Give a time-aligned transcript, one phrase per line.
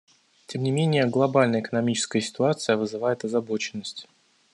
[0.47, 4.07] Тем не менее, глобальная экономическая ситуация вызывает озабоченность.